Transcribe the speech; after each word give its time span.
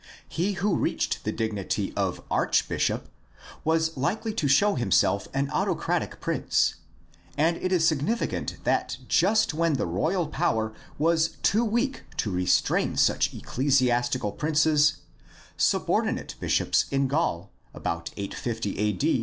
He 0.27 0.53
who 0.53 0.75
reached 0.77 1.25
the 1.25 1.31
dignity 1.31 1.93
of 1.95 2.23
archbishop 2.31 3.07
was 3.63 3.95
likely 3.95 4.33
to 4.33 4.47
show 4.47 4.73
himself 4.73 5.27
an 5.31 5.47
auto 5.51 5.75
cratic 5.75 6.19
prince, 6.19 6.73
and 7.37 7.55
it 7.57 7.71
is 7.71 7.87
significant 7.87 8.55
that 8.63 8.97
just 9.07 9.53
when 9.53 9.73
the 9.73 9.85
royal 9.85 10.25
power 10.25 10.73
was 10.97 11.37
too 11.43 11.63
weak 11.63 12.01
to 12.17 12.31
restrain 12.31 12.97
such 12.97 13.31
ecclesiastical 13.31 14.31
princes 14.31 15.01
subordinate 15.55 16.33
bishops 16.39 16.85
in 16.89 17.07
Gaul, 17.07 17.51
about 17.75 18.09
850 18.17 18.79
a. 18.79 18.87